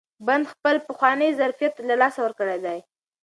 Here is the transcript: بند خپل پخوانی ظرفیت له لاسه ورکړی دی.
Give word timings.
بند 0.27 0.45
خپل 0.53 0.75
پخوانی 0.87 1.29
ظرفیت 1.39 1.73
له 1.87 1.95
لاسه 2.01 2.19
ورکړی 2.21 2.57
دی. 2.65 2.79